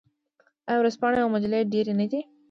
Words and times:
آیا 0.67 0.79
ورځپاڼې 0.81 1.19
او 1.23 1.29
مجلې 1.35 1.69
ډیرې 1.73 1.93
نه 1.99 2.05
دي؟ 2.11 2.19